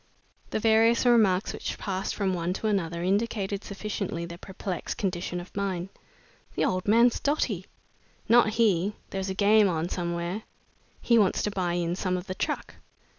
[0.49, 5.55] The various remarks which passed from one to another indicated sufficiently their perplexed condition of
[5.55, 5.89] mind.
[6.55, 7.67] "The old man's dotty!"
[8.27, 8.95] "Not he!
[9.11, 10.41] There's a game on somewhere!"
[11.01, 12.77] "He wants to buy in some of the truck!"